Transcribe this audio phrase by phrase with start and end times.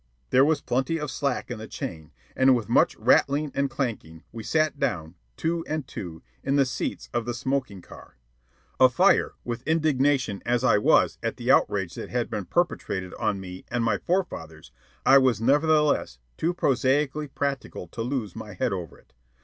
[0.31, 4.41] There was plenty of slack in the chain, and with much rattling and clanking we
[4.41, 8.17] sat down, two and two, in the seats of the smoking car.
[8.79, 13.63] Afire with indignation as I was at the outrage that had been perpetrated on me
[13.67, 14.71] and my forefathers,
[15.05, 19.13] I was nevertheless too prosaically practical to lose my head over it.